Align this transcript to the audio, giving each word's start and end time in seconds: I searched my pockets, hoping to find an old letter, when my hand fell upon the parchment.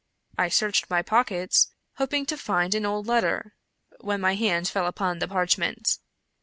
I 0.35 0.49
searched 0.49 0.89
my 0.89 1.03
pockets, 1.03 1.69
hoping 1.97 2.25
to 2.25 2.35
find 2.35 2.73
an 2.73 2.87
old 2.87 3.05
letter, 3.05 3.53
when 3.99 4.19
my 4.19 4.33
hand 4.33 4.67
fell 4.67 4.87
upon 4.87 5.19
the 5.19 5.27
parchment. 5.27 5.99